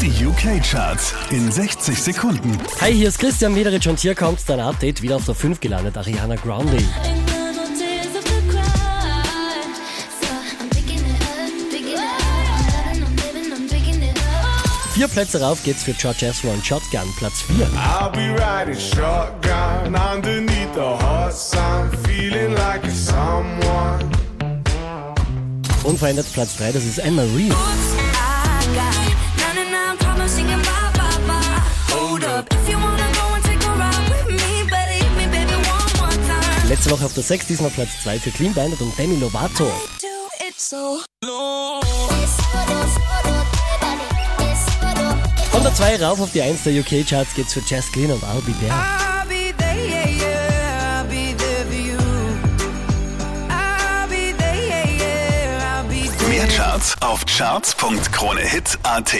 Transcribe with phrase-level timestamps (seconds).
[0.00, 2.56] Die UK-Charts in 60 Sekunden.
[2.80, 5.96] Hi, hier ist Christian Mederich und hier kommt dein Update wieder auf der 5 gelandet,
[5.96, 6.78] Ariana Grande.
[14.94, 17.66] Vier Plätze rauf geht's für George Ezra und Shotgun, Platz 4.
[17.66, 24.08] I'll be riding shotgun underneath the hot sun, feeling like a someone.
[25.82, 27.54] Unverändert Platz 3, das ist Emma Reed.
[36.68, 39.72] Letzte Woche auf der 6, diesmal Platz 2 für Clean Bandit und Demi Lovato.
[45.50, 48.42] Von der 2 rauf auf die 1 der UK-Charts geht's für Jazz Glynn und I'll
[48.42, 48.70] Be There.
[48.70, 51.00] I'll be there, yeah, yeah.
[51.00, 51.96] I'll be there for you.
[53.48, 55.80] I'll be there, yeah, yeah.
[55.80, 56.28] I'll be there.
[56.28, 59.14] Mehr Charts auf charts.kronehit.at